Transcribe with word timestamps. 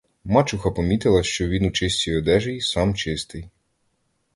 Мачуха 0.23 0.71
помітила, 0.71 1.23
що 1.23 1.47
він 1.49 1.65
у 1.65 1.71
чистій 1.71 2.15
одежі 2.15 2.51
й 2.55 2.61
сам 2.61 2.95
чистий. 2.95 3.49